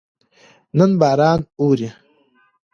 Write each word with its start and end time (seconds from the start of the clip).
نن 0.77 0.91
باران 0.99 1.39
اوري 1.59 1.89